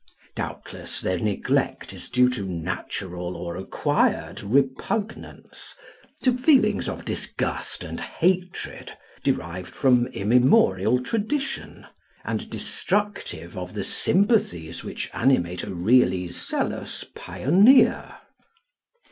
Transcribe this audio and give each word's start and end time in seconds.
Doubtless 0.35 0.99
their 0.99 1.19
neglect 1.19 1.93
is 1.93 2.09
due 2.09 2.27
to 2.29 2.41
natural 2.43 3.37
or 3.37 3.55
acquired 3.55 4.41
repugnance, 4.41 5.75
to 6.23 6.35
feelings 6.39 6.89
of 6.89 7.05
disgust 7.05 7.83
and 7.83 7.99
hatred, 7.99 8.97
derived 9.23 9.75
from 9.75 10.07
immemorial 10.07 11.03
tradition, 11.03 11.85
and 12.25 12.49
destructive 12.49 13.55
of 13.55 13.75
the 13.75 13.83
sympathies 13.83 14.83
which 14.83 15.07
animate 15.13 15.61
a 15.63 15.71
really 15.71 16.29
zealous 16.29 17.05
pioneer. 17.13 18.15